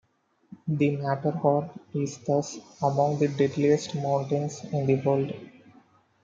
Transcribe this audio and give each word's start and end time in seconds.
The 0.67 0.95
Matterhorn 0.97 1.69
is 1.93 2.17
thus 2.25 2.57
amongst 2.81 3.19
the 3.19 3.27
deadliest 3.27 3.93
mountains 3.93 4.59
in 4.73 4.87
the 4.87 4.95
world. 4.95 5.31